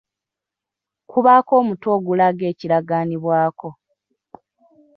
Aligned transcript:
Kubaako 1.09 1.51
omutwe 1.61 1.89
ogulaga 1.97 2.43
ekiragaanibwako. 2.51 3.69